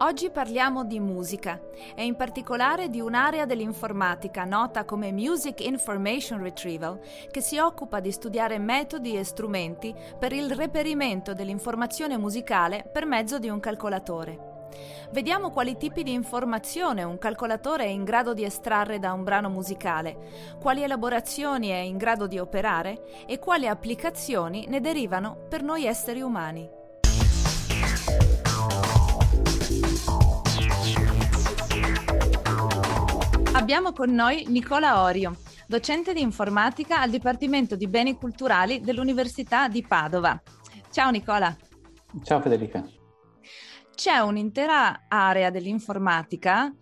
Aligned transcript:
Oggi 0.00 0.28
parliamo 0.28 0.84
di 0.84 1.00
musica 1.00 1.58
e 1.94 2.04
in 2.04 2.16
particolare 2.16 2.90
di 2.90 3.00
un'area 3.00 3.46
dell'informatica 3.46 4.44
nota 4.44 4.84
come 4.84 5.10
Music 5.10 5.64
Information 5.64 6.42
Retrieval 6.42 7.00
che 7.30 7.40
si 7.40 7.56
occupa 7.56 8.00
di 8.00 8.12
studiare 8.12 8.58
metodi 8.58 9.16
e 9.16 9.24
strumenti 9.24 9.94
per 10.18 10.34
il 10.34 10.52
reperimento 10.52 11.32
dell'informazione 11.32 12.18
musicale 12.18 12.86
per 12.92 13.06
mezzo 13.06 13.38
di 13.38 13.48
un 13.48 13.58
calcolatore. 13.58 14.66
Vediamo 15.12 15.50
quali 15.50 15.78
tipi 15.78 16.02
di 16.02 16.12
informazione 16.12 17.02
un 17.02 17.16
calcolatore 17.16 17.84
è 17.84 17.88
in 17.88 18.04
grado 18.04 18.34
di 18.34 18.44
estrarre 18.44 18.98
da 18.98 19.14
un 19.14 19.24
brano 19.24 19.48
musicale, 19.48 20.56
quali 20.60 20.82
elaborazioni 20.82 21.68
è 21.68 21.78
in 21.78 21.96
grado 21.96 22.26
di 22.26 22.38
operare 22.38 23.24
e 23.26 23.38
quali 23.38 23.66
applicazioni 23.66 24.66
ne 24.68 24.80
derivano 24.80 25.38
per 25.48 25.62
noi 25.62 25.86
esseri 25.86 26.20
umani. 26.20 26.84
Abbiamo 33.66 33.92
con 33.92 34.14
noi 34.14 34.44
Nicola 34.46 35.02
Orio, 35.02 35.38
docente 35.66 36.12
di 36.12 36.20
informatica 36.20 37.00
al 37.00 37.10
Dipartimento 37.10 37.74
di 37.74 37.88
Beni 37.88 38.14
Culturali 38.14 38.78
dell'Università 38.78 39.66
di 39.66 39.84
Padova. 39.84 40.40
Ciao 40.88 41.10
Nicola. 41.10 41.52
Ciao 42.22 42.40
Federica. 42.40 42.88
C'è 43.92 44.18
un'intera 44.18 45.06
area 45.08 45.50
dell'informatica 45.50 46.72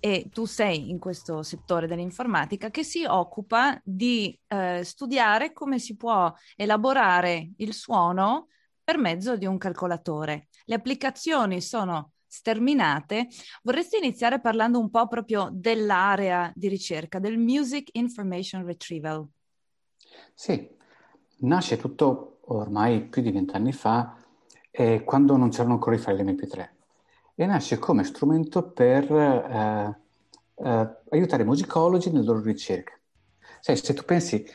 e 0.00 0.28
tu 0.32 0.46
sei 0.46 0.90
in 0.90 0.98
questo 0.98 1.44
settore 1.44 1.86
dell'informatica 1.86 2.70
che 2.70 2.82
si 2.82 3.04
occupa 3.04 3.80
di 3.84 4.36
eh, 4.48 4.82
studiare 4.82 5.52
come 5.52 5.78
si 5.78 5.94
può 5.94 6.34
elaborare 6.56 7.52
il 7.58 7.72
suono 7.72 8.48
per 8.82 8.98
mezzo 8.98 9.36
di 9.36 9.46
un 9.46 9.58
calcolatore. 9.58 10.48
Le 10.64 10.74
applicazioni 10.74 11.60
sono 11.60 12.14
sterminate, 12.36 13.28
vorresti 13.62 13.96
iniziare 13.96 14.40
parlando 14.40 14.78
un 14.78 14.90
po' 14.90 15.06
proprio 15.08 15.48
dell'area 15.50 16.52
di 16.54 16.68
ricerca, 16.68 17.18
del 17.18 17.38
Music 17.38 17.88
Information 17.92 18.64
Retrieval. 18.64 19.26
Sì, 20.34 20.68
nasce 21.38 21.76
tutto 21.76 22.38
ormai 22.48 23.06
più 23.06 23.22
di 23.22 23.32
vent'anni 23.32 23.72
fa, 23.72 24.16
eh, 24.70 25.02
quando 25.04 25.36
non 25.36 25.48
c'erano 25.48 25.74
ancora 25.74 25.96
i 25.96 25.98
file 25.98 26.22
MP3, 26.22 26.68
e 27.34 27.46
nasce 27.46 27.78
come 27.78 28.04
strumento 28.04 28.70
per 28.70 29.10
eh, 29.10 30.00
eh, 30.56 30.96
aiutare 31.10 31.42
i 31.42 31.46
musicologi 31.46 32.10
nelle 32.10 32.24
loro 32.24 32.42
ricerche. 32.42 33.00
Sai, 33.60 33.76
se 33.76 33.94
tu 33.94 34.04
pensi, 34.04 34.46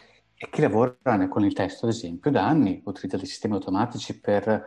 chi 0.49 0.61
lavora 0.61 1.27
con 1.27 1.43
il 1.43 1.53
testo, 1.53 1.85
ad 1.85 1.91
esempio, 1.91 2.31
da 2.31 2.47
anni 2.47 2.81
utilizza 2.85 3.17
dei 3.17 3.25
sistemi 3.25 3.55
automatici 3.55 4.19
per 4.19 4.65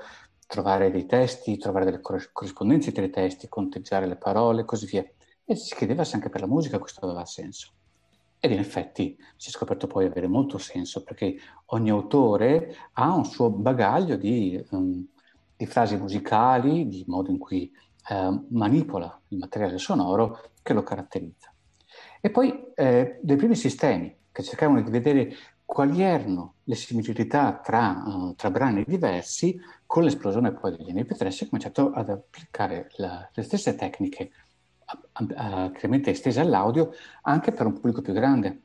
trovare 0.54 0.92
dei 0.92 1.04
testi, 1.04 1.58
trovare 1.58 1.84
delle 1.84 2.00
corrispondenze 2.00 2.92
tra 2.92 3.02
i 3.02 3.10
testi, 3.10 3.48
conteggiare 3.48 4.06
le 4.06 4.14
parole 4.14 4.60
e 4.60 4.64
così 4.64 4.86
via. 4.86 5.04
E 5.44 5.56
si 5.56 5.74
chiedeva 5.74 6.04
se 6.04 6.14
anche 6.14 6.28
per 6.28 6.42
la 6.42 6.46
musica 6.46 6.78
questo 6.78 7.04
aveva 7.04 7.24
senso. 7.24 7.72
Ed 8.38 8.52
in 8.52 8.60
effetti 8.60 9.18
si 9.34 9.48
è 9.48 9.52
scoperto 9.52 9.88
poi 9.88 10.06
avere 10.06 10.28
molto 10.28 10.58
senso, 10.58 11.02
perché 11.02 11.36
ogni 11.66 11.90
autore 11.90 12.72
ha 12.92 13.12
un 13.12 13.24
suo 13.24 13.50
bagaglio 13.50 14.14
di, 14.14 14.64
um, 14.70 15.04
di 15.56 15.66
frasi 15.66 15.96
musicali, 15.96 16.86
di 16.86 17.02
modo 17.08 17.32
in 17.32 17.38
cui 17.38 17.72
uh, 18.10 18.46
manipola 18.50 19.20
il 19.28 19.38
materiale 19.38 19.78
sonoro 19.78 20.50
che 20.62 20.72
lo 20.72 20.84
caratterizza. 20.84 21.52
E 22.20 22.30
poi 22.30 22.70
eh, 22.76 23.18
dei 23.20 23.36
primi 23.36 23.56
sistemi 23.56 24.16
che 24.30 24.44
cercavano 24.44 24.82
di 24.82 24.90
vedere 24.90 25.34
quali 25.74 26.02
erano 26.02 26.54
le 26.62 26.76
similitudini 26.76 27.26
tra, 27.26 28.04
uh, 28.06 28.34
tra, 28.36 28.50
brani 28.52 28.84
diversi, 28.86 29.60
con 29.84 30.04
l'esplosione 30.04 30.52
poi 30.52 30.76
degli 30.76 30.94
MP3 30.94 31.28
si 31.30 31.44
è 31.44 31.48
cominciato 31.48 31.90
ad 31.90 32.10
applicare 32.10 32.92
la, 32.98 33.28
le 33.34 33.42
stesse 33.42 33.74
tecniche 33.74 34.30
chiaramente 35.72 36.10
estese 36.10 36.40
all'audio 36.40 36.92
anche 37.22 37.50
per 37.50 37.66
un 37.66 37.72
pubblico 37.72 38.02
più 38.02 38.12
grande. 38.12 38.60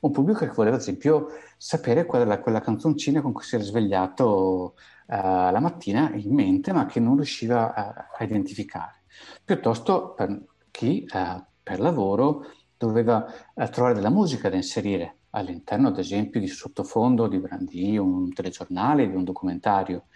Un 0.00 0.10
pubblico 0.10 0.40
che 0.40 0.50
voleva 0.52 0.74
ad 0.74 0.82
esempio 0.82 1.28
sapere 1.56 2.04
qual 2.04 2.22
era 2.22 2.40
quella 2.40 2.60
canzoncina 2.60 3.20
con 3.20 3.32
cui 3.32 3.44
si 3.44 3.54
era 3.54 3.62
svegliato 3.62 4.74
uh, 5.06 5.14
la 5.14 5.60
mattina 5.60 6.10
in 6.14 6.34
mente 6.34 6.72
ma 6.72 6.86
che 6.86 6.98
non 6.98 7.14
riusciva 7.14 7.74
a, 7.74 8.08
a 8.18 8.24
identificare. 8.24 9.04
Piuttosto 9.44 10.14
per 10.14 10.46
chi 10.72 11.06
uh, 11.12 11.44
per 11.62 11.78
lavoro 11.78 12.46
doveva 12.76 13.24
trovare 13.70 13.94
della 13.94 14.10
musica 14.10 14.48
da 14.48 14.56
inserire 14.56 15.19
all'interno, 15.30 15.88
ad 15.88 15.98
esempio, 15.98 16.40
di 16.40 16.48
sottofondo 16.48 17.26
di, 17.28 17.40
di 17.60 17.96
un 17.98 18.32
telegiornale, 18.32 19.08
di 19.08 19.14
un 19.14 19.24
documentario, 19.24 20.06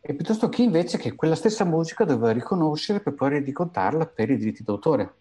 e 0.00 0.14
piuttosto 0.14 0.48
chi 0.48 0.62
invece 0.62 0.98
che 0.98 1.14
quella 1.14 1.34
stessa 1.34 1.64
musica 1.64 2.04
doveva 2.04 2.32
riconoscere 2.32 3.00
per 3.00 3.14
poi 3.14 3.30
rendicontarla 3.30 4.06
per 4.06 4.30
i 4.30 4.36
diritti 4.36 4.62
d'autore. 4.62 5.14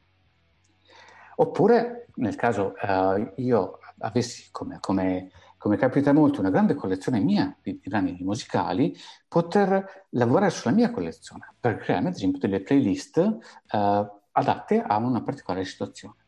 Oppure, 1.38 2.08
nel 2.16 2.36
caso 2.36 2.76
eh, 2.78 3.34
io 3.38 3.80
avessi, 4.00 4.50
come, 4.52 4.78
come, 4.80 5.32
come, 5.58 5.78
capita 5.78 6.14
molto, 6.14 6.40
una 6.40 6.52
grande 6.52 6.76
collezione 6.76 7.20
mia 7.20 7.56
di, 7.62 7.80
di 7.82 7.90
brani 7.90 8.18
musicali, 8.22 8.96
poter 9.28 10.06
lavorare 10.12 10.52
sulla 10.52 10.74
mia 10.74 10.92
collezione 10.92 11.56
per 11.60 11.78
creare, 11.78 12.08
ad 12.08 12.14
esempio, 12.14 12.40
delle 12.40 12.62
playlist 12.62 13.18
eh, 13.18 14.12
adatte 14.32 14.82
a 14.82 14.98
una 14.98 15.24
particolare 15.24 15.66
situazione. 15.66 16.25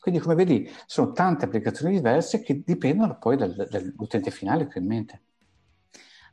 Quindi, 0.00 0.20
come 0.20 0.34
vedi, 0.34 0.70
sono 0.86 1.12
tante 1.12 1.44
applicazioni 1.44 1.94
diverse 1.94 2.42
che 2.42 2.62
dipendono 2.64 3.18
poi 3.18 3.36
dal, 3.36 3.54
dall'utente 3.70 4.30
finale 4.30 4.66
che 4.66 4.78
ho 4.78 4.82
in 4.82 4.88
mente. 4.88 5.22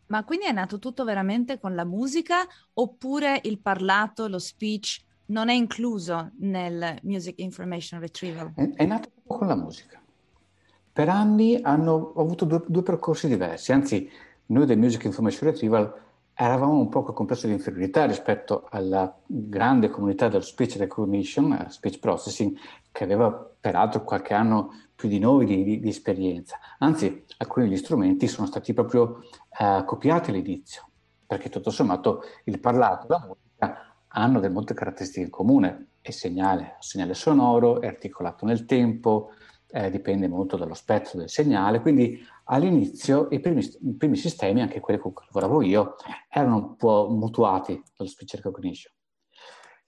Ma 0.08 0.26
quindi 0.26 0.46
è 0.46 0.52
nato 0.52 0.78
tutto 0.78 1.06
veramente 1.06 1.58
con 1.60 1.74
la 1.74 1.86
musica 1.86 2.46
oppure 2.74 3.40
il 3.44 3.60
parlato, 3.60 4.28
lo 4.28 4.40
speech 4.40 5.00
non 5.28 5.48
è 5.48 5.54
incluso 5.54 6.32
nel 6.40 6.98
Music 7.04 7.40
Information 7.40 8.00
Retrieval? 8.02 8.52
È, 8.54 8.70
è 8.76 8.86
nato 8.86 9.10
con 9.26 9.48
la 9.48 9.56
musica. 9.56 10.02
Per 10.94 11.08
anni 11.08 11.62
hanno 11.62 12.14
avuto 12.18 12.44
due, 12.44 12.62
due 12.68 12.84
percorsi 12.84 13.30
diversi, 13.30 13.72
anzi 13.72 14.10
noi 14.48 14.66
del 14.66 14.78
Music 14.78 15.06
Information 15.06 15.50
Retrieval 15.50 15.94
eravamo 16.34 16.78
un 16.78 16.90
po' 16.90 17.04
complesso 17.04 17.48
di 17.48 17.54
inferiorità 17.54 18.06
rispetto 18.06 18.68
alla 18.70 19.18
grande 19.26 19.90
comunità 19.90 20.28
dello 20.28 20.44
speech 20.44 20.76
recognition, 20.78 21.54
eh, 21.54 21.70
speech 21.70 22.00
processing, 22.00 22.58
che 22.92 23.04
aveva 23.04 23.32
peraltro 23.32 24.04
qualche 24.04 24.34
anno 24.34 24.72
più 24.96 25.08
di 25.08 25.20
noi 25.20 25.46
di, 25.46 25.64
di, 25.64 25.80
di 25.80 25.90
esperienza. 25.90 26.60
Anzi, 26.80 27.26
alcuni 27.38 27.68
degli 27.68 27.78
strumenti 27.78 28.28
sono 28.28 28.48
stati 28.48 28.74
proprio 28.74 29.24
eh, 29.60 29.84
copiati 29.86 30.30
all'inizio, 30.30 30.90
perché 31.26 31.50
tutto 31.50 31.70
sommato 31.72 32.24
il 32.46 32.60
parlato 32.60 33.06
e 33.06 33.10
la 33.10 33.26
musica 33.26 33.96
hanno 34.08 34.40
delle 34.40 34.54
molte 34.54 34.74
caratteristiche 34.74 35.26
in 35.26 35.32
comune. 35.32 35.88
È 36.02 36.12
segnale, 36.12 36.78
segnale 36.80 37.14
sonoro, 37.14 37.80
è 37.82 37.88
articolato 37.88 38.46
nel 38.46 38.66
tempo, 38.66 39.30
eh, 39.72 39.90
dipende 39.90 40.28
molto 40.28 40.58
dallo 40.58 40.74
spettro 40.74 41.18
del 41.20 41.30
segnale, 41.30 41.80
quindi 41.80 42.20
all'inizio 42.46 43.28
i 43.32 43.40
primi, 43.40 43.62
i 43.62 43.94
primi, 43.96 44.18
sistemi, 44.18 44.62
anche 44.62 44.80
quelli 44.80 45.00
con 45.00 45.14
cui 45.14 45.26
lavoravo 45.32 45.62
io, 45.62 45.96
erano 46.30 46.56
un 46.58 46.76
po' 46.76 47.08
mutuati 47.10 47.82
dallo 47.96 48.10
speech 48.10 48.36
recognition. 48.36 48.94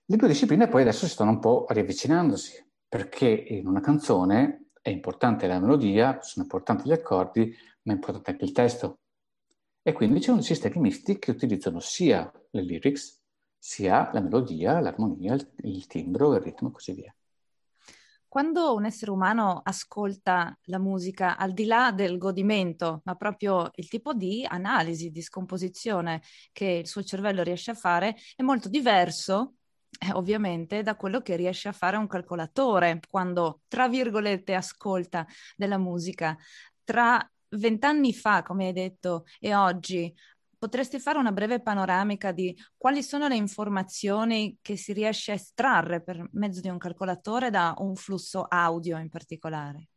Le 0.06 0.16
due 0.16 0.28
discipline 0.28 0.68
poi 0.68 0.82
adesso 0.82 1.06
si 1.06 1.12
stanno 1.12 1.32
un 1.32 1.40
po' 1.40 1.66
riavvicinandosi, 1.68 2.72
perché 2.94 3.28
in 3.28 3.66
una 3.66 3.80
canzone 3.80 4.68
è 4.80 4.90
importante 4.90 5.48
la 5.48 5.60
melodia, 5.60 6.22
sono 6.22 6.46
importanti 6.46 6.88
gli 6.88 6.92
accordi, 6.92 7.52
ma 7.82 7.94
è 7.94 7.96
importante 7.96 8.30
anche 8.30 8.46
il 8.46 8.52
testo. 8.52 9.00
E 9.82 9.94
quindi 9.94 10.20
ci 10.20 10.26
sono 10.26 10.42
sistemi 10.42 10.78
misti 10.78 11.18
che 11.18 11.32
utilizzano 11.32 11.80
sia 11.80 12.32
le 12.52 12.62
lyrics, 12.62 13.20
sia 13.58 14.12
la 14.14 14.22
melodia, 14.22 14.80
l'armonia, 14.80 15.34
il, 15.34 15.50
il 15.64 15.88
timbro, 15.88 16.36
il 16.36 16.42
ritmo 16.42 16.68
e 16.68 16.72
così 16.72 16.94
via 16.94 17.16
quando 18.28 18.74
un 18.74 18.86
essere 18.86 19.12
umano 19.12 19.62
ascolta 19.64 20.58
la 20.64 20.80
musica, 20.80 21.38
al 21.38 21.54
di 21.54 21.66
là 21.66 21.92
del 21.92 22.18
godimento, 22.18 23.02
ma 23.04 23.14
proprio 23.14 23.70
il 23.76 23.88
tipo 23.88 24.16
di 24.16 24.44
analisi, 24.44 25.12
di 25.12 25.22
scomposizione 25.22 26.24
che 26.52 26.66
il 26.66 26.88
suo 26.88 27.04
cervello 27.04 27.44
riesce 27.44 27.70
a 27.70 27.76
fare, 27.76 28.16
è 28.36 28.42
molto 28.42 28.70
diverso, 28.70 29.58
eh, 30.04 30.12
ovviamente, 30.14 30.82
da 30.82 30.96
quello 30.96 31.22
che 31.22 31.36
riesce 31.36 31.70
a 31.70 31.72
fare 31.74 31.98
un 31.98 32.08
calcolatore 32.08 33.00
quando, 33.10 33.62
tra 33.68 33.88
virgolette, 33.88 34.54
ascolta 34.54 35.26
della 35.56 35.78
musica. 35.78 36.38
Tra 36.84 37.26
vent'anni 37.50 38.14
fa, 38.14 38.42
come 38.44 38.68
hai 38.68 38.74
detto, 38.74 39.26
e 39.40 39.56
oggi, 39.56 40.14
potresti 40.58 41.00
fare 41.00 41.18
una 41.18 41.32
breve 41.32 41.62
panoramica 41.62 42.32
di 42.32 42.58
quali 42.78 43.04
sono 43.04 43.28
le 43.28 43.36
informazioni 43.36 44.58
che 44.62 44.78
si 44.78 44.94
riesce 44.94 45.32
a 45.32 45.36
estrarre 45.36 46.02
per 46.02 46.26
mezzo 46.32 46.62
di 46.62 46.70
un 46.70 46.78
calcolatore 46.78 47.50
da 47.50 47.74
un 47.80 47.96
flusso 47.96 48.46
audio 48.48 48.98
in 48.98 49.10
particolare? 49.10 49.90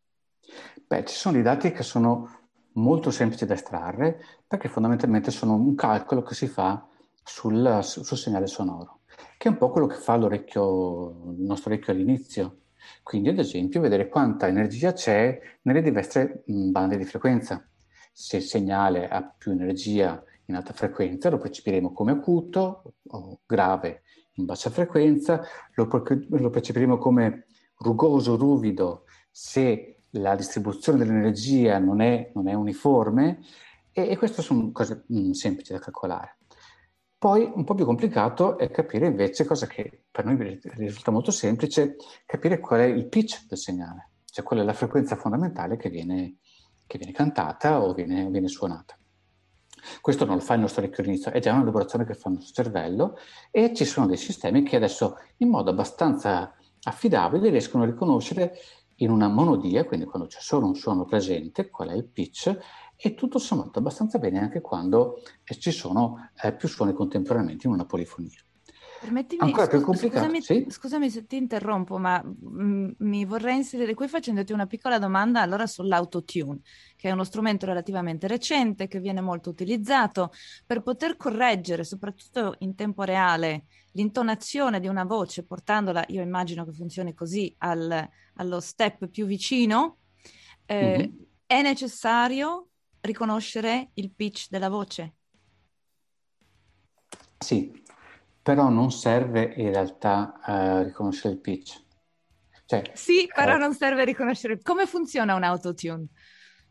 Beh, 0.87 1.05
ci 1.05 1.15
sono 1.15 1.35
dei 1.35 1.43
dati 1.43 1.73
che 1.73 1.83
sono 1.83 2.49
molto 2.73 3.11
semplici 3.11 3.47
da 3.47 3.55
estrarre 3.55 4.21
perché 4.47 4.69
fondamentalmente 4.69 5.31
sono 5.31 5.55
un 5.55 5.75
calcolo 5.75 6.23
che 6.23 6.35
si 6.35 6.47
fa 6.47 6.87
sul, 7.23 7.81
sul 7.83 8.17
segnale 8.17 8.47
sonoro, 8.47 9.01
che 9.39 9.49
è 9.49 9.51
un 9.51 9.59
po' 9.59 9.71
quello 9.71 9.87
che 9.87 9.97
fa 9.97 10.17
l'orecchio, 10.17 11.35
il 11.37 11.43
nostro 11.43 11.71
orecchio 11.71 11.93
all'inizio. 11.93 12.61
Quindi, 13.03 13.29
ad 13.29 13.39
esempio, 13.39 13.81
vedere 13.81 14.09
quanta 14.09 14.47
energia 14.47 14.93
c'è 14.93 15.39
nelle 15.63 15.83
diverse 15.83 16.43
bande 16.47 16.97
di 16.97 17.05
frequenza. 17.05 17.67
Se 18.13 18.37
il 18.37 18.43
segnale 18.43 19.09
ha 19.09 19.23
più 19.23 19.53
energia 19.53 20.23
in 20.47 20.55
alta 20.55 20.73
frequenza 20.73 21.29
lo 21.31 21.39
percepiremo 21.39 21.93
come 21.93 22.13
acuto 22.13 22.95
o 23.09 23.41
grave 23.47 24.03
in 24.35 24.45
bassa 24.45 24.71
frequenza, 24.71 25.43
lo, 25.75 25.89
lo 26.29 26.51
percepiremo 26.51 26.99
come 26.99 27.47
rugoso, 27.79 28.37
ruvido, 28.37 29.05
se 29.31 30.03
la 30.11 30.35
distribuzione 30.35 30.99
dell'energia 30.99 31.79
non 31.79 32.01
è, 32.01 32.31
non 32.35 32.49
è 32.49 32.55
uniforme 32.55 33.41
e, 33.93 34.09
e, 34.11 34.17
queste 34.17 34.43
sono 34.43 34.71
cose 34.73 35.05
mh, 35.07 35.19
mm, 35.19 35.31
semplici 35.31 35.73
da 35.73 35.79
calcolare. 35.79 36.36
Poi 37.19 37.51
un 37.55 37.65
po' 37.65 37.75
più 37.75 37.87
complicato 37.87 38.59
è 38.59 38.71
capire 38.71 39.07
invece 39.07 39.47
cosa 39.47 39.67
che 39.67 40.05
per 40.11 40.27
noi 40.27 40.61
risulta 40.75 41.11
molto 41.11 41.31
semplice, 41.31 41.97
capire 42.27 42.61
qual 42.61 42.81
è 42.81 42.85
il 42.85 43.09
pitch 43.09 43.47
del 43.47 43.57
segnale, 43.57 44.11
cioè 44.27 44.45
qual 44.45 44.61
è 44.61 44.63
la 44.63 44.75
frequenza 44.75 45.17
fondamentale 45.17 45.79
che 45.79 45.89
viene, 45.89 46.37
che 46.87 46.99
viene 46.99 47.15
cantata 47.15 47.83
o 47.83 47.95
viene, 47.95 48.29
viene 48.29 48.49
suonata. 48.49 48.99
Questo 50.01 50.27
non 50.27 50.37
lo 50.37 50.41
fa 50.43 50.55
il 50.55 50.61
nostro 50.61 50.83
orecchio 50.83 51.03
all'inizio, 51.03 51.31
è 51.31 51.41
già 51.41 51.53
una 51.53 51.63
elaborazione 51.63 52.05
che 52.05 52.15
fa 52.15 52.29
il 52.29 52.35
nostro 52.35 52.63
cervello 52.63 53.17
e 53.51 53.73
ci 53.73 53.85
sono 53.87 54.07
dei 54.07 54.17
sistemi 54.17 54.63
che 54.63 54.77
adesso 54.77 55.17
in 55.39 55.49
modo 55.49 55.71
abbastanza 55.71 56.55
affidabile 56.83 57.49
riescono 57.49 57.85
a 57.85 57.87
riconoscere 57.87 58.59
in 58.97 59.11
una 59.11 59.29
monodia, 59.29 59.85
quindi 59.85 60.07
quando 60.07 60.29
c'è 60.29 60.41
solo 60.41 60.67
un 60.67 60.75
suono 60.75 61.05
presente, 61.05 61.69
qual 61.69 61.89
è 61.89 61.95
il 61.95 62.07
pitch, 62.07 62.57
e 62.97 63.15
tutto 63.15 63.39
sommato 63.39 63.79
abbastanza 63.79 64.19
bene 64.19 64.39
anche 64.39 64.61
quando 64.61 65.23
eh, 65.45 65.59
ci 65.59 65.71
sono 65.71 66.31
eh, 66.43 66.53
più 66.53 66.69
suoni 66.69 66.93
contemporaneamente 66.93 67.67
in 67.67 67.73
una 67.73 67.85
polifonia. 67.85 68.41
Permettimi, 68.99 69.43
Ancora 69.43 69.67
più 69.67 69.83
complicato. 69.83 70.25
Scusami, 70.25 70.43
sì? 70.43 70.67
scusami, 70.69 71.11
se 71.11 71.27
ti 71.27 71.37
interrompo, 71.37 71.99
ma 71.99 72.23
m- 72.25 72.63
mm, 72.63 72.91
mi 72.99 73.25
vorrei 73.27 73.57
inserire 73.57 73.95
qui 73.95 74.09
facendoti 74.09 74.53
una 74.53 74.67
piccola 74.67 74.99
domanda 74.99 75.43
allora 75.43 75.67
sull'autotune, 75.67 76.61
che 76.97 77.11
è 77.11 77.13
uno 77.13 77.25
strumento 77.25 77.67
relativamente 77.67 78.27
recente 78.27 78.89
che 78.89 78.99
viene 78.99 79.21
molto 79.21 79.51
utilizzato 79.51 80.33
per 80.65 80.83
poter 80.83 81.17
correggere, 81.17 81.85
soprattutto 81.85 82.55
in 82.61 82.75
tempo 82.75 83.03
reale, 83.03 83.67
l'intonazione 83.93 84.81
di 84.81 84.89
una 84.89 85.05
voce, 85.05 85.45
portandola, 85.45 86.03
io 86.09 86.23
immagino 86.23 86.65
che 86.65 86.73
funzioni 86.73 87.13
così, 87.13 87.55
al, 87.59 88.09
allo 88.35 88.61
step 88.61 89.09
più 89.09 89.27
vicino. 89.27 89.99
Eh, 90.65 90.97
mm-hmm. 90.99 91.13
È 91.47 91.63
necessario 91.63 92.71
riconoscere 93.07 93.91
il 93.95 94.11
pitch 94.11 94.49
della 94.51 94.69
voce? 94.69 95.15
Sì, 97.39 97.83
però 98.43 98.69
non 98.69 98.91
serve 98.91 99.55
in 99.57 99.71
realtà 99.71 100.41
uh, 100.45 100.83
riconoscere 100.83 101.35
il 101.35 101.41
pitch. 101.41 101.85
Cioè, 102.67 102.83
sì, 102.95 103.31
però 103.33 103.57
uh, 103.57 103.59
non 103.59 103.75
serve 103.75 104.05
riconoscere. 104.05 104.61
Come 104.61 104.87
funziona 104.87 105.35
un 105.35 105.43
autotune? 105.43 106.09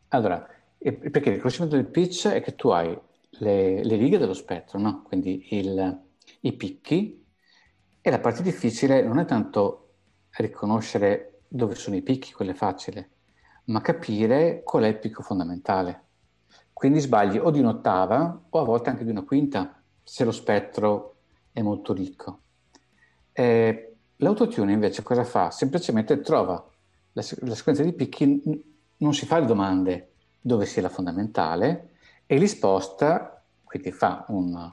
Allora, 0.08 0.46
perché 0.78 1.28
il 1.28 1.34
riconoscimento 1.34 1.76
del 1.76 1.88
pitch 1.88 2.28
è 2.28 2.40
che 2.42 2.54
tu 2.54 2.68
hai 2.68 2.96
le, 3.38 3.82
le 3.82 3.96
righe 3.96 4.18
dello 4.18 4.34
spettro, 4.34 4.78
no? 4.78 5.02
Quindi 5.02 5.46
il, 5.50 6.02
i 6.40 6.52
picchi, 6.52 7.24
e 8.00 8.10
la 8.10 8.20
parte 8.20 8.42
difficile 8.42 9.02
non 9.02 9.18
è 9.18 9.24
tanto 9.24 9.94
riconoscere 10.36 11.40
dove 11.48 11.74
sono 11.74 11.96
i 11.96 12.02
picchi, 12.02 12.32
quello 12.32 12.52
è 12.52 12.54
facile, 12.54 13.10
ma 13.64 13.80
capire 13.80 14.62
qual 14.62 14.84
è 14.84 14.88
il 14.88 14.98
picco 14.98 15.22
fondamentale. 15.22 16.04
Quindi 16.76 17.00
sbagli 17.00 17.38
o 17.38 17.50
di 17.50 17.60
un'ottava 17.60 18.38
o 18.50 18.60
a 18.60 18.62
volte 18.62 18.90
anche 18.90 19.02
di 19.02 19.10
una 19.10 19.22
quinta, 19.22 19.80
se 20.02 20.24
lo 20.26 20.30
spettro 20.30 21.14
è 21.50 21.62
molto 21.62 21.94
ricco. 21.94 22.40
Eh, 23.32 23.94
l'autotune 24.16 24.74
invece 24.74 25.02
cosa 25.02 25.24
fa? 25.24 25.50
Semplicemente 25.50 26.20
trova 26.20 26.62
la, 27.12 27.24
la 27.40 27.54
sequenza 27.54 27.82
di 27.82 27.94
picchi, 27.94 28.62
non 28.98 29.14
si 29.14 29.24
fa 29.24 29.38
le 29.38 29.46
domande 29.46 30.10
dove 30.38 30.66
sia 30.66 30.82
la 30.82 30.90
fondamentale 30.90 31.92
e 32.26 32.36
li 32.36 32.46
sposta, 32.46 33.42
quindi 33.64 33.90
fa 33.90 34.26
un, 34.28 34.70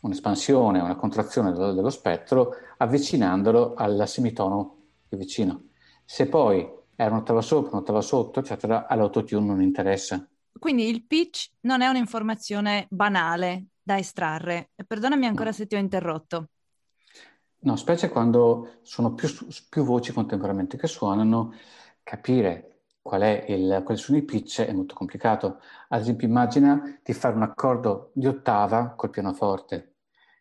un'espansione, 0.00 0.80
una 0.80 0.96
contrazione 0.96 1.52
dello, 1.52 1.72
dello, 1.72 1.88
spettro 1.88 2.56
avvicinandolo 2.76 3.72
al 3.72 4.06
semitono 4.06 4.76
più 5.08 5.16
vicino. 5.16 5.62
Se 6.04 6.26
poi 6.26 6.70
è 6.94 7.06
un'ottava 7.06 7.40
sopra, 7.40 7.70
un'ottava 7.70 8.02
sotto, 8.02 8.40
eccetera, 8.40 8.86
all'autotune 8.86 9.46
non 9.46 9.62
interessa. 9.62 10.28
Quindi 10.58 10.88
il 10.88 11.04
pitch 11.06 11.50
non 11.60 11.80
è 11.80 11.88
un'informazione 11.88 12.86
banale, 12.90 13.66
da 13.82 13.96
estrarre. 13.96 14.70
Perdonami 14.86 15.26
ancora 15.26 15.50
se 15.52 15.66
ti 15.66 15.74
ho 15.74 15.78
interrotto. 15.78 16.50
No, 17.60 17.74
specie 17.76 18.08
quando 18.10 18.78
sono 18.82 19.14
più, 19.14 19.28
più 19.68 19.82
voci 19.82 20.12
contemporaneamente 20.12 20.76
che 20.76 20.86
suonano, 20.86 21.54
capire 22.02 22.82
qual 23.00 23.22
è 23.22 23.46
il, 23.48 23.80
quali 23.84 23.98
sono 23.98 24.18
i 24.18 24.22
pitch 24.22 24.60
è 24.60 24.72
molto 24.72 24.94
complicato. 24.94 25.60
Ad 25.88 26.02
esempio, 26.02 26.28
immagina 26.28 27.00
di 27.02 27.12
fare 27.14 27.34
un 27.34 27.42
accordo 27.42 28.10
di 28.12 28.26
ottava 28.26 28.90
col 28.90 29.10
pianoforte. 29.10 29.94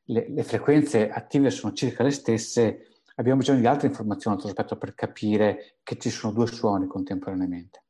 Le, 0.04 0.28
le 0.30 0.44
frequenze 0.44 1.10
attive 1.10 1.50
sono 1.50 1.74
circa 1.74 2.04
le 2.04 2.12
stesse, 2.12 2.88
abbiamo 3.16 3.40
bisogno 3.40 3.60
di 3.60 3.68
altre 3.68 3.88
informazioni 3.88 4.36
al 4.36 4.44
rispetto 4.44 4.78
per 4.78 4.94
capire 4.94 5.78
che 5.84 5.98
ci 5.98 6.10
sono 6.10 6.34
due 6.34 6.48
suoni 6.48 6.86
contemporaneamente. 6.88 7.84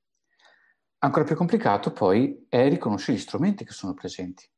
Ancora 0.99 1.25
più 1.25 1.35
complicato 1.35 1.91
poi 1.91 2.47
è 2.49 2.67
riconoscere 2.69 3.17
gli 3.17 3.21
strumenti 3.21 3.63
che 3.63 3.71
sono 3.71 3.93
presenti. 3.93 4.49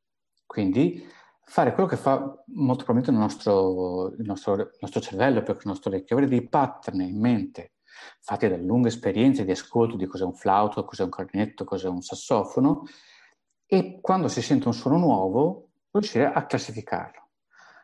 Quindi 0.46 1.06
fare 1.44 1.74
quello 1.74 1.90
che 1.90 1.98
fa 1.98 2.18
molto 2.54 2.84
probabilmente 2.86 3.12
il 3.12 3.18
nostro, 3.18 4.14
il 4.18 4.26
nostro, 4.26 4.54
il 4.54 4.78
nostro 4.80 5.02
cervello, 5.02 5.42
perché 5.42 5.62
il 5.64 5.68
nostro 5.68 5.90
orecchio, 5.90 6.16
avere 6.16 6.32
dei 6.32 6.48
pattern 6.48 7.02
in 7.02 7.20
mente 7.20 7.74
fatti 8.22 8.48
da 8.48 8.58
lunghe 8.58 8.88
esperienze 8.88 9.44
di 9.44 9.52
ascolto 9.52 9.96
di 9.96 10.06
cos'è 10.06 10.24
un 10.24 10.34
flauto, 10.34 10.86
cos'è 10.86 11.04
un 11.04 11.10
clarinetto, 11.10 11.66
cos'è 11.66 11.88
un 11.88 12.02
sassofono, 12.02 12.84
e 13.66 14.00
quando 14.02 14.28
si 14.28 14.42
sente 14.42 14.68
un 14.68 14.74
suono 14.74 14.98
nuovo 14.98 15.70
riuscire 15.92 16.32
a 16.32 16.46
classificarlo. 16.46 17.28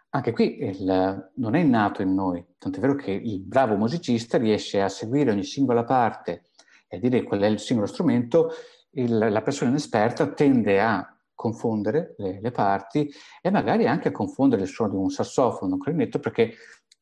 Anche 0.10 0.32
qui 0.32 0.64
il, 0.64 1.32
non 1.36 1.56
è 1.56 1.60
innato 1.60 2.02
in 2.02 2.14
noi, 2.14 2.46
tant'è 2.58 2.80
vero 2.80 2.96
che 2.96 3.12
il 3.12 3.42
bravo 3.42 3.76
musicista 3.76 4.38
riesce 4.38 4.82
a 4.82 4.88
seguire 4.88 5.32
ogni 5.32 5.44
singola 5.44 5.84
parte 5.84 6.46
e 6.96 6.98
a 6.98 7.10
dire 7.10 7.24
qual 7.24 7.42
è 7.42 7.48
il 7.48 7.60
singolo 7.60 7.88
strumento, 7.88 8.52
il, 8.92 9.18
la 9.18 9.42
persona 9.42 9.70
inesperta 9.70 10.32
tende 10.34 10.82
a 10.82 11.10
confondere 11.34 12.16
le, 12.18 12.40
le, 12.42 12.52
parti 12.52 13.12
e 13.42 13.52
magari 13.52 13.86
anche 13.88 14.12
confondere 14.12 14.64
il 14.64 14.68
suono 14.68 14.94
di 14.94 14.98
un 14.98 15.10
sassofono, 15.10 15.74
un 15.74 15.80
clarinetto, 15.80 16.20
perché 16.20 16.54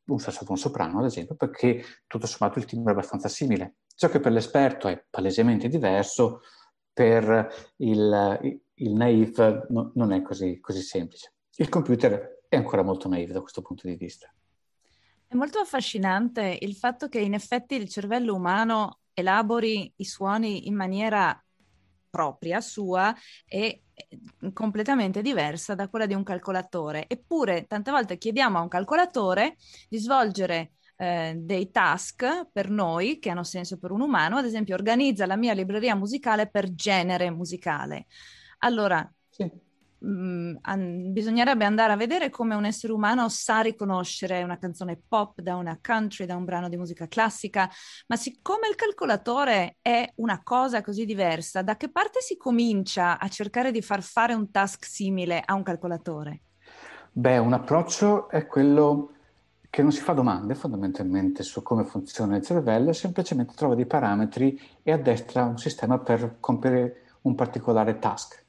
un 0.06 0.19
sassofono 0.19 0.57
soprano, 0.57 1.00
ad 1.00 1.06
esempio, 1.06 1.36
perché 1.36 1.84
tutto 2.07 2.28
sommato 2.28 2.60
il 2.60 2.66
timbro 2.66 2.92
è 2.92 2.95
abbastanza 2.95 3.30
simile. 3.30 3.75
Ciò 3.95 4.10
che 4.10 4.19
per 4.19 4.31
l'esperto 4.31 4.88
è 4.88 5.01
palesemente 5.10 5.69
diverso, 5.69 6.42
per 6.92 7.74
il, 7.78 8.60
il 8.74 8.94
naive 8.94 9.66
no, 9.69 9.92
non 9.95 10.12
è 10.12 10.22
così, 10.22 10.60
così 10.60 10.81
semplice. 10.81 11.34
Il 11.56 11.69
computer 11.69 12.42
è 12.50 12.56
ancora 12.56 12.84
molto 12.84 13.07
naive 13.07 13.34
da 13.34 13.42
questo 13.42 13.62
punto 13.62 13.88
di 13.88 13.95
vista. 13.95 14.31
È 15.28 15.36
molto 15.36 15.60
affascinante 15.60 16.57
il 16.62 16.75
fatto 16.75 17.07
che 17.07 17.19
in 17.19 17.33
effetti 17.33 17.76
il 17.76 17.90
cervello 17.90 18.35
umano 18.35 19.00
elabori 19.14 19.92
i 19.98 20.06
suoni 20.06 20.68
in 20.68 20.76
maniera 20.76 21.38
propria, 22.10 22.62
sua 22.62 23.16
e 23.46 23.84
completamente 24.54 25.22
diversa 25.22 25.76
da 25.76 25.88
quella 25.90 26.06
di 26.06 26.14
un 26.14 26.24
calcolatore. 26.24 27.08
Eppure 27.08 27.66
tante 27.66 27.92
volte 27.92 28.18
chiediamo 28.18 28.58
a 28.58 28.62
un 28.62 28.68
calcolatore 28.68 29.56
di 29.90 29.98
svolgere 29.98 30.74
eh, 30.98 31.34
dei 31.38 31.72
task 31.72 32.50
per 32.52 32.70
noi 32.70 33.20
che 33.20 33.30
hanno 33.32 33.44
senso 33.44 33.80
per 33.80 33.92
un 33.92 34.02
umano, 34.02 34.38
ad 34.38 34.46
esempio 34.46 34.76
organizza 34.76 35.26
la 35.26 35.36
mia 35.36 35.54
libreria 35.54 35.96
musicale 35.96 36.50
per 36.50 36.74
genere 36.74 37.32
musicale. 37.32 38.06
Allora, 38.60 39.12
sì 39.30 39.72
mh, 40.04 40.10
mm, 40.10 40.56
an- 40.62 41.12
bisognerebbe 41.14 41.66
andare 41.66 41.94
a 41.94 41.95
vedere 41.95 42.30
come 42.30 42.56
un 42.56 42.66
essere 42.66 42.94
umano 42.94 43.30
sa 43.30 43.62
riconoscere 43.62 44.44
una 44.44 44.57
canzone 44.57 45.02
pop 45.07 45.42
da 45.42 45.56
una 45.56 45.80
country, 45.81 46.26
da 46.26 46.36
un 46.36 46.45
brano 46.45 46.69
di 46.69 46.78
musica 46.78 47.07
classica, 47.07 47.69
ma 48.07 48.16
siccome 48.16 48.68
il 48.68 48.76
calcolatore 48.76 49.78
è 49.81 50.12
una 50.16 50.42
cosa 50.44 50.81
così 50.81 51.06
diversa, 51.06 51.62
da 51.62 51.78
che 51.78 51.90
parte 51.90 52.19
si 52.22 52.38
comincia 52.38 53.19
a 53.19 53.28
cercare 53.30 53.72
di 53.72 53.81
far 53.81 54.02
fare 54.02 54.33
un 54.33 54.52
task 54.52 54.86
simile 54.86 55.42
a 55.44 55.54
un 55.54 55.64
calcolatore? 55.64 56.42
Beh, 57.12 57.38
un 57.38 57.54
approccio 57.54 58.30
è 58.30 58.48
quello 58.48 59.10
che 59.69 59.81
non 59.81 59.92
si 59.92 60.02
fa 60.02 60.14
domande 60.14 60.54
fondamentalmente 60.54 61.42
su 61.42 61.64
come 61.64 61.83
funziona 61.83 62.36
il 62.36 62.44
cervello, 62.44 62.94
semplicemente 62.94 63.54
trova 63.56 63.76
dei 63.76 63.86
parametri 63.86 64.60
e 64.83 64.92
addestra 64.92 65.45
un 65.45 65.57
sistema 65.57 65.98
per 65.98 66.38
compiere 66.40 67.06
un 67.22 67.36
particolare 67.36 67.98
task. 67.98 68.43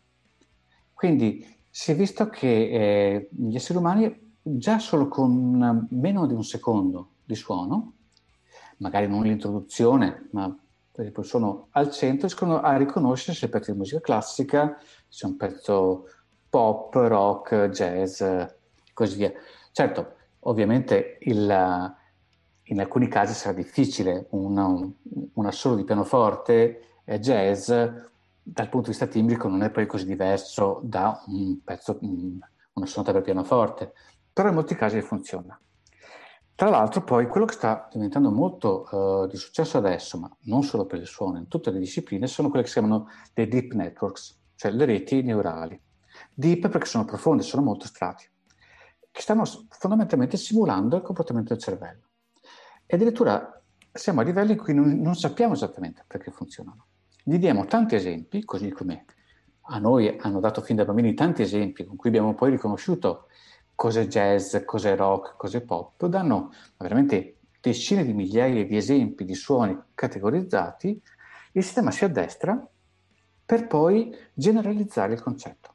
Quindi 0.95 1.45
si 1.69 1.91
è 1.91 1.97
visto 1.97 2.29
che 2.29 2.49
eh, 2.49 3.29
gli 3.31 3.57
esseri 3.57 3.79
umani 3.79 4.33
già 4.41 4.79
solo 4.79 5.09
con 5.09 5.87
meno 5.91 6.27
di 6.27 6.35
un 6.35 6.45
secondo 6.45 7.09
di 7.25 7.35
suono, 7.35 7.93
magari 8.79 9.09
non 9.09 9.23
l'introduzione, 9.23 10.29
ma 10.33 10.57
sono 11.23 11.67
al 11.71 11.91
centro, 11.91 12.27
riescono 12.27 12.61
a 12.61 12.77
riconoscere 12.77 13.37
se 13.37 13.43
è 13.43 13.45
un 13.47 13.53
pezzo 13.53 13.73
di 13.73 13.79
musica 13.79 14.01
classica, 14.01 14.79
se 15.09 15.27
è 15.27 15.31
un 15.31 15.37
pezzo 15.37 16.09
pop, 16.49 16.95
rock, 16.95 17.69
jazz 17.71 18.23
così 18.93 19.17
via. 19.17 19.33
Certo, 19.73 20.15
ovviamente 20.41 21.19
il, 21.23 21.95
in 22.63 22.81
alcuni 22.81 23.09
casi 23.09 23.35
sarà 23.35 23.55
difficile, 23.55 24.27
una, 24.31 24.67
un 24.67 25.47
assolo 25.47 25.75
di 25.75 25.85
pianoforte 25.85 27.01
jazz, 27.19 27.73
dal 28.47 28.69
punto 28.69 28.91
di 28.91 28.97
vista 28.97 29.07
timbrico 29.07 29.49
non 29.49 29.63
è 29.63 29.71
poi 29.71 29.87
così 29.87 30.05
diverso 30.05 30.81
da 30.85 31.23
un 31.29 31.63
pezzo, 31.65 31.99
una 32.01 32.87
sonata 32.87 33.13
per 33.13 33.23
pianoforte, 33.23 33.95
però 34.31 34.49
in 34.49 34.55
molti 34.55 34.75
casi 34.75 35.01
funziona. 35.01 35.59
Tra 36.55 36.69
l'altro 36.69 37.03
poi 37.03 37.27
quello 37.27 37.47
che 37.47 37.55
sta 37.55 37.89
diventando 37.91 38.31
molto 38.31 38.87
uh, 38.91 39.27
di 39.27 39.37
successo 39.37 39.79
adesso, 39.79 40.19
ma 40.19 40.31
non 40.43 40.63
solo 40.63 40.85
per 40.85 41.01
il 41.01 41.07
suono, 41.07 41.39
in 41.39 41.49
tutte 41.49 41.71
le 41.71 41.79
discipline, 41.79 42.27
sono 42.27 42.49
quelle 42.49 42.63
che 42.63 42.71
si 42.71 42.79
chiamano 42.79 43.09
le 43.33 43.49
deep 43.49 43.73
networks, 43.73 44.39
cioè 44.55 44.71
le 44.71 44.85
reti 44.85 45.23
neurali. 45.23 45.81
Deep 46.33 46.69
perché 46.69 46.87
sono 46.87 47.05
profonde, 47.05 47.43
sono 47.43 47.63
molto 47.63 47.87
strati, 47.87 48.29
che 49.11 49.21
stanno 49.21 49.45
fondamentalmente 49.71 50.37
simulando 50.37 50.97
il 50.97 51.03
comportamento 51.03 51.55
del 51.55 51.63
cervello. 51.63 52.09
E 52.87 52.95
addirittura 52.95 53.61
siamo 53.91 54.21
a 54.21 54.25
livelli 54.25 54.53
in 54.53 54.59
cui 54.59 54.75
non, 54.75 55.01
non 55.01 55.17
sappiamo 55.17 55.55
esattamente 55.55 56.05
perché 56.07 56.31
funzionano. 56.31 56.87
Gli 57.27 57.39
diamo 57.39 57.65
tanti 57.65 57.95
esempi, 57.95 58.45
così 58.45 58.71
come 58.71 59.07
a 59.69 59.79
noi 59.79 60.15
hanno 60.21 60.41
dato 60.41 60.61
fin 60.61 60.77
da 60.77 60.85
bambini 60.85 61.15
tanti 61.15 61.41
esempi 61.41 61.87
con 61.87 61.97
cui 61.97 62.11
abbiamo 62.11 62.35
poi 62.35 62.51
riconosciuto 62.51 63.29
cos'è 63.75 64.07
jazz, 64.07 64.59
cos'è 64.67 64.95
rock, 64.95 65.35
cos'è 65.39 65.63
pop, 65.63 66.05
danno 66.05 66.53
veramente 66.77 67.37
decine 67.63 68.05
di 68.05 68.13
migliaia 68.13 68.67
di 68.67 68.77
esempi 68.77 69.25
di 69.25 69.35
suoni 69.35 69.75
categorizzati, 69.95 71.01
il 71.53 71.63
sistema 71.63 71.91
si 71.91 72.05
addestra 72.05 72.63
per 73.47 73.67
poi 73.69 74.15
generalizzare 74.35 75.15
il 75.15 75.23
concetto. 75.23 75.73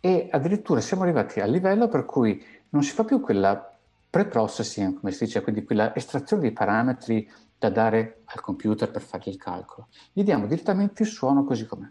E 0.00 0.28
addirittura 0.30 0.82
siamo 0.82 1.04
arrivati 1.04 1.40
al 1.40 1.50
livello 1.50 1.88
per 1.88 2.04
cui 2.04 2.44
non 2.70 2.82
si 2.82 2.92
fa 2.92 3.04
più 3.04 3.20
quella 3.20 3.74
pre-processing, 4.10 5.00
come 5.00 5.12
si 5.12 5.24
dice, 5.24 5.40
quindi 5.40 5.64
quella 5.64 5.94
estrazione 5.94 6.42
di 6.42 6.52
parametri 6.52 7.26
da 7.58 7.70
dare 7.70 8.22
al 8.26 8.40
computer 8.40 8.90
per 8.90 9.02
fare 9.02 9.30
il 9.30 9.36
calcolo. 9.36 9.88
Gli 10.12 10.22
diamo 10.22 10.46
direttamente 10.46 11.02
il 11.02 11.08
suono 11.08 11.44
così 11.44 11.66
com'è, 11.66 11.90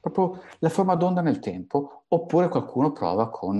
proprio 0.00 0.42
la 0.58 0.68
forma 0.68 0.94
d'onda 0.94 1.20
nel 1.20 1.38
tempo, 1.38 2.04
oppure 2.08 2.48
qualcuno 2.48 2.92
prova 2.92 3.30
con 3.30 3.58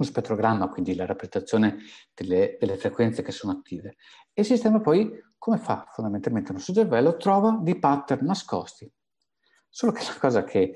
lo 0.00 0.04
spettrogramma, 0.04 0.68
quindi 0.68 0.94
la 0.94 1.06
rappresentazione 1.06 1.78
delle, 2.14 2.56
delle, 2.60 2.76
frequenze 2.76 3.22
che 3.22 3.32
sono 3.32 3.52
attive. 3.52 3.96
E 4.32 4.42
il 4.42 4.46
sistema 4.46 4.80
poi, 4.80 5.10
come 5.36 5.58
fa 5.58 5.86
fondamentalmente 5.90 6.50
il 6.50 6.56
nostro 6.56 6.74
cervello, 6.74 7.16
trova 7.16 7.58
dei 7.60 7.78
pattern 7.78 8.24
nascosti. 8.26 8.90
Solo 9.68 9.92
che 9.92 10.04
la 10.04 10.16
cosa 10.18 10.44
che 10.44 10.74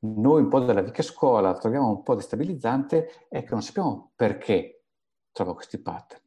noi 0.00 0.42
un 0.42 0.48
po' 0.48 0.60
dalla 0.60 0.82
vecchia 0.82 1.04
scuola 1.04 1.56
troviamo 1.56 1.88
un 1.88 2.02
po' 2.02 2.14
destabilizzante 2.14 3.26
è 3.28 3.44
che 3.44 3.50
non 3.50 3.62
sappiamo 3.62 4.12
perché 4.16 4.84
trova 5.30 5.54
questi 5.54 5.78
pattern. 5.78 6.22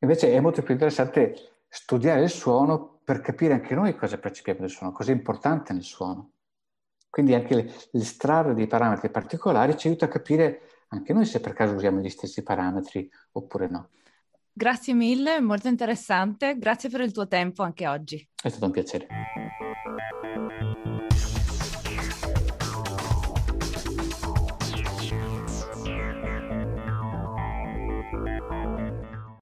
Invece 0.00 0.32
è 0.32 0.40
molto 0.40 0.62
più 0.62 0.72
interessante 0.72 1.51
studiare 1.74 2.24
il 2.24 2.30
suono 2.30 3.00
per 3.02 3.22
capire 3.22 3.54
anche 3.54 3.74
noi 3.74 3.96
cosa 3.96 4.18
percepiamo 4.18 4.60
del 4.60 4.68
suono, 4.68 4.92
cosa 4.92 5.10
è 5.10 5.14
importante 5.14 5.72
nel 5.72 5.82
suono. 5.82 6.32
Quindi 7.08 7.32
anche 7.32 7.72
l'estrarre 7.92 8.52
dei 8.52 8.66
parametri 8.66 9.10
particolari 9.10 9.76
ci 9.78 9.86
aiuta 9.86 10.04
a 10.04 10.08
capire 10.08 10.60
anche 10.88 11.14
noi 11.14 11.24
se 11.24 11.40
per 11.40 11.54
caso 11.54 11.74
usiamo 11.74 12.00
gli 12.00 12.10
stessi 12.10 12.42
parametri 12.42 13.10
oppure 13.32 13.68
no. 13.68 13.88
Grazie 14.52 14.92
mille, 14.92 15.40
molto 15.40 15.68
interessante. 15.68 16.58
Grazie 16.58 16.90
per 16.90 17.00
il 17.00 17.12
tuo 17.12 17.26
tempo 17.26 17.62
anche 17.62 17.88
oggi. 17.88 18.28
È 18.42 18.48
stato 18.50 18.66
un 18.66 18.70
piacere. 18.70 19.06